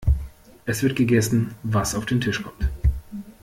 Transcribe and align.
Es 0.65 0.81
wird 0.81 0.95
gegessen, 0.95 1.53
was 1.61 1.93
auf 1.93 2.07
den 2.07 2.21
Tisch 2.21 2.41
kommt. 2.41 2.67